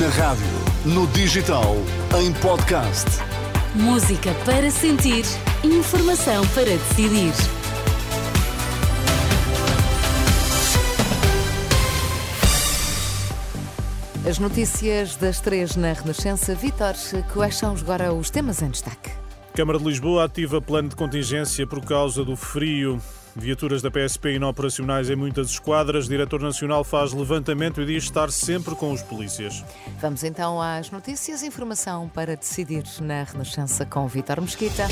Na 0.00 0.08
rádio, 0.08 0.46
no 0.86 1.06
digital, 1.08 1.74
em 2.18 2.32
podcast. 2.34 3.04
Música 3.74 4.32
para 4.46 4.70
sentir, 4.70 5.24
informação 5.62 6.46
para 6.54 6.64
decidir. 6.64 7.32
As 14.26 14.38
notícias 14.38 15.16
das 15.16 15.40
três 15.40 15.76
na 15.76 15.92
Renascença. 15.92 16.54
Vitor, 16.54 16.94
quais 17.34 17.56
são 17.56 17.76
agora 17.76 18.14
os 18.14 18.30
temas 18.30 18.62
em 18.62 18.70
destaque? 18.70 19.10
Câmara 19.52 19.78
de 19.78 19.84
Lisboa 19.84 20.24
ativa 20.24 20.62
plano 20.62 20.88
de 20.88 20.96
contingência 20.96 21.66
por 21.66 21.84
causa 21.84 22.24
do 22.24 22.34
frio. 22.34 22.98
Viaturas 23.34 23.80
da 23.80 23.90
PSP 23.90 24.34
inoperacionais 24.34 25.08
em 25.08 25.16
muitas 25.16 25.50
esquadras. 25.50 26.06
Diretor 26.06 26.40
Nacional 26.40 26.84
faz 26.84 27.12
levantamento 27.12 27.80
e 27.80 27.86
diz 27.86 28.04
estar 28.04 28.30
sempre 28.30 28.74
com 28.74 28.92
os 28.92 29.02
polícias. 29.02 29.64
Vamos 30.00 30.22
então 30.22 30.60
às 30.60 30.90
notícias. 30.90 31.42
Informação 31.42 32.08
para 32.08 32.36
decidir 32.36 32.84
na 33.00 33.24
Renascença 33.24 33.86
com 33.86 34.06
Vitor 34.06 34.40
Mesquita. 34.40 34.86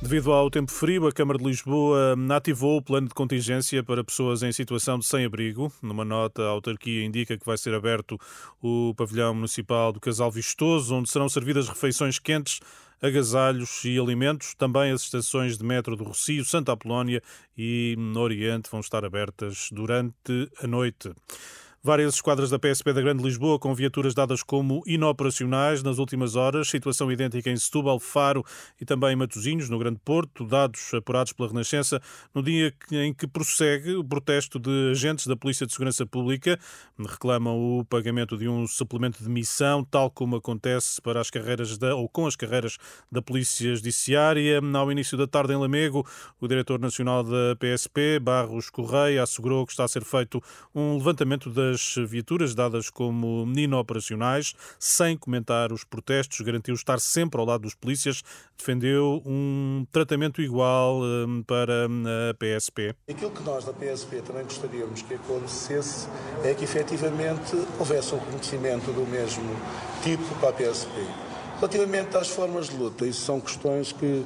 Devido 0.00 0.32
ao 0.32 0.48
tempo 0.48 0.70
frio, 0.70 1.08
a 1.08 1.12
Câmara 1.12 1.38
de 1.38 1.44
Lisboa 1.44 2.14
ativou 2.36 2.76
o 2.76 2.82
plano 2.82 3.08
de 3.08 3.14
contingência 3.14 3.82
para 3.82 4.04
pessoas 4.04 4.44
em 4.44 4.52
situação 4.52 4.96
de 4.96 5.04
sem-abrigo. 5.04 5.72
Numa 5.82 6.04
nota, 6.04 6.42
a 6.42 6.50
autarquia 6.50 7.04
indica 7.04 7.36
que 7.36 7.44
vai 7.44 7.58
ser 7.58 7.74
aberto 7.74 8.16
o 8.62 8.94
pavilhão 8.96 9.34
municipal 9.34 9.92
do 9.92 9.98
Casal 9.98 10.30
Vistoso, 10.30 10.94
onde 10.94 11.10
serão 11.10 11.28
servidas 11.28 11.68
refeições 11.68 12.18
quentes, 12.18 12.60
agasalhos 13.00 13.84
e 13.84 13.98
alimentos. 13.98 14.54
Também 14.54 14.92
as 14.92 15.02
estações 15.02 15.58
de 15.58 15.64
metro 15.64 15.96
do 15.96 16.04
Rocio, 16.04 16.44
Santa 16.44 16.72
Apolónia 16.72 17.22
e 17.56 17.96
Oriente 18.16 18.70
vão 18.70 18.80
estar 18.80 19.04
abertas 19.04 19.68
durante 19.72 20.50
a 20.62 20.66
noite. 20.66 21.12
Várias 21.80 22.14
esquadras 22.14 22.50
da 22.50 22.58
PSP 22.58 22.92
da 22.92 23.00
Grande 23.00 23.22
Lisboa 23.22 23.56
com 23.56 23.72
viaturas 23.72 24.12
dadas 24.12 24.42
como 24.42 24.82
inoperacionais 24.84 25.80
nas 25.80 25.98
últimas 25.98 26.34
horas, 26.34 26.68
situação 26.68 27.10
idêntica 27.10 27.48
em 27.48 27.56
Setúbal, 27.56 28.00
Faro 28.00 28.44
e 28.80 28.84
também 28.84 29.12
em 29.12 29.16
Matosinhos, 29.16 29.68
no 29.68 29.78
Grande 29.78 30.00
Porto, 30.04 30.44
dados 30.44 30.92
apurados 30.92 31.32
pela 31.32 31.48
Renascença 31.48 32.02
no 32.34 32.42
dia 32.42 32.74
em 32.90 33.14
que 33.14 33.28
prossegue 33.28 33.94
o 33.94 34.02
protesto 34.02 34.58
de 34.58 34.90
agentes 34.90 35.28
da 35.28 35.36
Polícia 35.36 35.64
de 35.66 35.72
Segurança 35.72 36.04
Pública. 36.04 36.58
Reclamam 36.98 37.56
o 37.56 37.84
pagamento 37.84 38.36
de 38.36 38.48
um 38.48 38.66
suplemento 38.66 39.22
de 39.22 39.30
missão, 39.30 39.84
tal 39.84 40.10
como 40.10 40.34
acontece 40.34 41.00
para 41.00 41.20
as 41.20 41.30
carreiras 41.30 41.78
da, 41.78 41.94
ou 41.94 42.08
com 42.08 42.26
as 42.26 42.34
carreiras 42.34 42.76
da 43.10 43.22
Polícia 43.22 43.76
Judiciária. 43.76 44.60
Ao 44.74 44.90
início 44.90 45.16
da 45.16 45.28
tarde 45.28 45.52
em 45.52 45.56
Lamego, 45.56 46.04
o 46.40 46.48
diretor 46.48 46.80
nacional 46.80 47.22
da 47.22 47.54
PSP, 47.56 48.18
Barros 48.18 48.68
Correia, 48.68 49.22
assegurou 49.22 49.64
que 49.64 49.72
está 49.72 49.84
a 49.84 49.88
ser 49.88 50.02
feito 50.02 50.42
um 50.74 50.96
levantamento 50.96 51.48
da 51.50 51.67
das 51.70 51.94
viaturas 52.08 52.54
dadas 52.54 52.90
como 52.90 53.44
operacionais, 53.78 54.54
sem 54.78 55.16
comentar 55.16 55.72
os 55.72 55.84
protestos, 55.84 56.40
garantiu 56.40 56.74
estar 56.74 57.00
sempre 57.00 57.40
ao 57.40 57.46
lado 57.46 57.62
dos 57.62 57.74
polícias, 57.74 58.22
defendeu 58.56 59.22
um 59.24 59.86
tratamento 59.92 60.40
igual 60.42 61.02
hum, 61.02 61.42
para 61.46 61.86
a 61.86 62.34
PSP. 62.34 62.94
Aquilo 63.08 63.30
que 63.30 63.42
nós 63.42 63.64
da 63.64 63.72
PSP 63.72 64.22
também 64.22 64.44
gostaríamos 64.44 65.02
que 65.02 65.14
acontecesse 65.14 66.08
é 66.44 66.54
que 66.54 66.64
efetivamente 66.64 67.56
houvesse 67.78 68.14
um 68.14 68.18
reconhecimento 68.18 68.92
do 68.92 69.06
mesmo 69.06 69.44
tipo 70.02 70.34
para 70.36 70.50
a 70.50 70.52
PSP. 70.52 71.27
Relativamente 71.60 72.16
às 72.16 72.28
formas 72.28 72.68
de 72.68 72.76
luta, 72.76 73.04
isso 73.06 73.22
são 73.22 73.40
questões 73.40 73.92
que, 73.92 74.24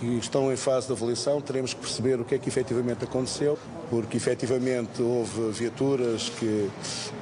que 0.00 0.06
estão 0.18 0.52
em 0.52 0.56
fase 0.56 0.86
de 0.86 0.92
avaliação, 0.92 1.40
teremos 1.40 1.72
que 1.72 1.80
perceber 1.80 2.20
o 2.20 2.24
que 2.24 2.34
é 2.34 2.38
que 2.38 2.48
efetivamente 2.48 3.04
aconteceu 3.04 3.58
porque 3.90 4.16
efetivamente 4.16 5.02
houve 5.02 5.50
viaturas 5.52 6.28
que, 6.28 6.70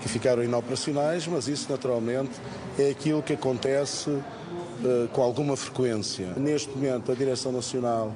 que 0.00 0.08
ficaram 0.08 0.42
inoperacionais, 0.42 1.26
mas 1.26 1.48
isso 1.48 1.70
naturalmente 1.70 2.32
é 2.78 2.90
aquilo 2.90 3.22
que 3.22 3.34
acontece 3.34 4.10
uh, 4.10 5.08
com 5.12 5.22
alguma 5.22 5.56
frequência. 5.56 6.28
Neste 6.36 6.70
momento 6.70 7.12
a 7.12 7.14
Direção 7.14 7.52
Nacional 7.52 8.06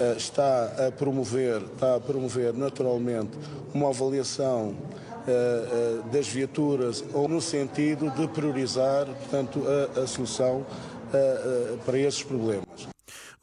uh, 0.00 0.16
está 0.16 0.88
a 0.88 0.92
promover, 0.92 1.62
está 1.62 1.96
a 1.96 2.00
promover 2.00 2.52
naturalmente 2.52 3.30
uma 3.72 3.88
avaliação 3.88 4.74
uh, 5.26 6.02
das 6.10 6.28
viaturas 6.28 7.04
ou 7.12 7.28
no 7.28 7.40
sentido 7.40 8.10
de 8.10 8.26
priorizar, 8.28 9.06
portanto, 9.06 9.62
a, 9.96 10.00
a 10.00 10.06
solução 10.06 10.64
para 11.84 11.98
esses 11.98 12.22
problemas. 12.22 12.89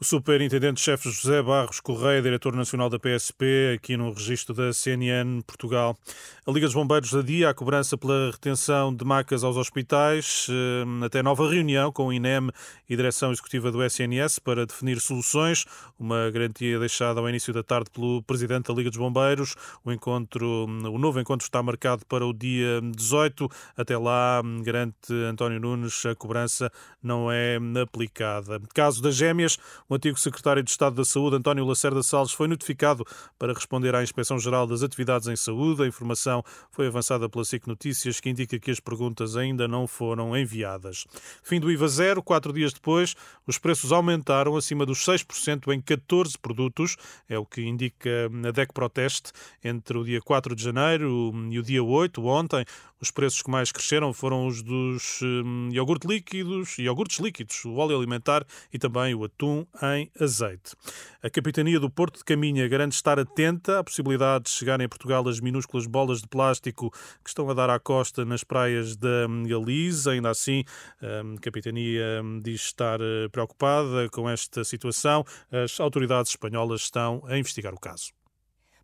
O 0.00 0.04
superintendente-chefe 0.04 1.10
José 1.10 1.42
Barros 1.42 1.80
Correia, 1.80 2.22
diretor 2.22 2.54
nacional 2.54 2.88
da 2.88 3.00
PSP, 3.00 3.74
aqui 3.74 3.96
no 3.96 4.12
registro 4.12 4.54
da 4.54 4.72
CNN 4.72 5.42
Portugal. 5.42 5.98
A 6.46 6.52
Liga 6.52 6.68
dos 6.68 6.74
Bombeiros 6.74 7.12
adia 7.16 7.50
a 7.50 7.54
cobrança 7.54 7.98
pela 7.98 8.30
retenção 8.30 8.94
de 8.94 9.04
macas 9.04 9.42
aos 9.42 9.56
hospitais, 9.56 10.46
eh, 10.48 11.04
até 11.04 11.20
nova 11.20 11.50
reunião 11.50 11.90
com 11.90 12.06
o 12.06 12.12
INEM 12.12 12.48
e 12.88 12.94
direção 12.94 13.32
executiva 13.32 13.72
do 13.72 13.82
SNS 13.82 14.38
para 14.38 14.64
definir 14.64 15.00
soluções, 15.00 15.64
uma 15.98 16.30
garantia 16.30 16.78
deixada 16.78 17.18
ao 17.18 17.28
início 17.28 17.52
da 17.52 17.64
tarde 17.64 17.90
pelo 17.90 18.22
presidente 18.22 18.68
da 18.68 18.74
Liga 18.74 18.90
dos 18.90 18.98
Bombeiros. 19.00 19.56
O 19.84 19.90
encontro, 19.90 20.66
o 20.66 20.96
novo 20.96 21.18
encontro 21.18 21.44
está 21.44 21.60
marcado 21.60 22.06
para 22.06 22.24
o 22.24 22.32
dia 22.32 22.80
18. 22.94 23.48
Até 23.76 23.98
lá, 23.98 24.40
garante 24.62 25.12
António 25.28 25.58
Nunes, 25.58 26.06
a 26.06 26.14
cobrança 26.14 26.70
não 27.02 27.32
é 27.32 27.58
aplicada. 27.82 28.60
Caso 28.72 29.02
das 29.02 29.16
gêmeas, 29.16 29.58
o 29.88 29.94
antigo 29.94 30.18
secretário 30.18 30.62
de 30.62 30.70
Estado 30.70 30.96
da 30.96 31.04
Saúde, 31.04 31.36
António 31.36 31.64
Lacerda 31.64 32.02
Salles, 32.02 32.32
foi 32.32 32.46
notificado 32.46 33.06
para 33.38 33.54
responder 33.54 33.94
à 33.94 34.02
Inspeção-Geral 34.02 34.66
das 34.66 34.82
Atividades 34.82 35.28
em 35.28 35.36
Saúde. 35.36 35.82
A 35.82 35.86
informação 35.86 36.44
foi 36.70 36.88
avançada 36.88 37.28
pela 37.28 37.44
SIC 37.44 37.66
Notícias, 37.66 38.20
que 38.20 38.28
indica 38.28 38.58
que 38.58 38.70
as 38.70 38.80
perguntas 38.80 39.34
ainda 39.34 39.66
não 39.66 39.86
foram 39.86 40.36
enviadas. 40.36 41.06
Fim 41.42 41.58
do 41.58 41.70
IVA 41.70 41.88
zero, 41.88 42.22
quatro 42.22 42.52
dias 42.52 42.72
depois, 42.72 43.14
os 43.46 43.56
preços 43.56 43.90
aumentaram 43.90 44.56
acima 44.56 44.84
dos 44.84 44.98
6% 44.98 45.72
em 45.72 45.80
14 45.80 46.36
produtos, 46.38 46.96
é 47.28 47.38
o 47.38 47.46
que 47.46 47.62
indica 47.62 48.30
a 48.46 48.50
DEC 48.50 48.74
Proteste, 48.74 49.32
entre 49.64 49.96
o 49.96 50.04
dia 50.04 50.20
4 50.20 50.54
de 50.54 50.62
janeiro 50.62 51.32
e 51.50 51.58
o 51.58 51.62
dia 51.62 51.82
8, 51.82 52.24
ontem. 52.26 52.64
Os 53.00 53.12
preços 53.12 53.42
que 53.42 53.50
mais 53.50 53.70
cresceram 53.70 54.12
foram 54.12 54.48
os 54.48 54.60
dos 54.60 55.20
hum, 55.22 55.68
iogurte 55.72 56.06
líquidos, 56.08 56.78
iogurtes 56.78 57.20
líquidos, 57.20 57.64
o 57.64 57.76
óleo 57.76 57.96
alimentar 57.96 58.44
e 58.72 58.78
também 58.78 59.14
o 59.14 59.22
atum 59.22 59.64
em 59.82 60.10
azeite. 60.20 60.74
A 61.22 61.30
Capitania 61.30 61.78
do 61.78 61.90
Porto 61.90 62.18
de 62.18 62.24
Caminha 62.24 62.68
garante 62.68 62.94
estar 62.94 63.18
atenta 63.18 63.78
à 63.78 63.84
possibilidade 63.84 64.44
de 64.44 64.50
chegarem 64.50 64.86
a 64.86 64.88
Portugal 64.88 65.26
as 65.28 65.40
minúsculas 65.40 65.86
bolas 65.86 66.20
de 66.20 66.28
plástico 66.28 66.90
que 67.22 67.28
estão 67.28 67.48
a 67.50 67.54
dar 67.54 67.70
à 67.70 67.78
costa 67.78 68.24
nas 68.24 68.44
praias 68.44 68.96
da 68.96 69.26
Galiza. 69.46 70.12
Ainda 70.12 70.30
assim, 70.30 70.64
a 71.00 71.40
Capitania 71.40 72.22
diz 72.42 72.62
estar 72.62 73.00
eh, 73.00 73.28
preocupada 73.30 74.08
com 74.10 74.28
esta 74.28 74.64
situação. 74.64 75.24
As 75.50 75.78
autoridades 75.80 76.32
espanholas 76.32 76.82
estão 76.82 77.22
a 77.26 77.38
investigar 77.38 77.74
o 77.74 77.80
caso. 77.80 78.12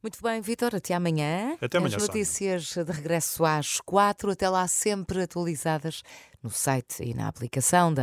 Muito 0.04 0.20
bem, 0.22 0.38
Vitor, 0.42 0.74
até 0.76 0.92
amanhã. 0.92 1.56
Até 1.62 1.78
amanhã. 1.78 1.96
As 1.96 2.06
notícias 2.06 2.68
Sónia. 2.68 2.92
de 2.92 2.92
regresso 2.92 3.42
às 3.42 3.80
quatro, 3.80 4.30
até 4.30 4.46
lá 4.50 4.68
sempre 4.68 5.22
atualizadas 5.22 6.02
no 6.42 6.50
site 6.50 7.02
e 7.02 7.14
na 7.14 7.26
aplicação 7.26 7.92
da 7.92 8.02